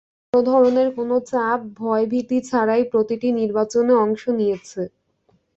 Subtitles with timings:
[0.03, 4.81] তারা বড় ধরনের কোনো চাপ, ভয়ভীতি ছাড়াই প্রতিটি নির্বাচনে অংশ নিয়েছে।